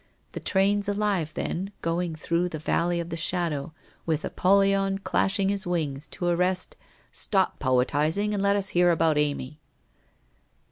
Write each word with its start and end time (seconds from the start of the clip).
The 0.31 0.39
train's 0.39 0.89
alive, 0.89 1.31
then, 1.35 1.73
going 1.83 2.15
through 2.15 2.49
the 2.49 2.57
valley 2.57 2.99
of 2.99 3.09
the 3.09 3.15
Shadow, 3.17 3.71
with 4.03 4.25
Apollyon 4.25 4.97
clashing 5.03 5.49
his 5.49 5.67
wings, 5.67 6.07
to 6.07 6.25
arrest 6.25 6.75
''Stop 7.25 7.59
poetizing, 7.59 8.33
and 8.33 8.41
let 8.41 8.55
us 8.55 8.69
hear 8.69 8.89
about 8.89 9.19
Amy.' 9.19 9.59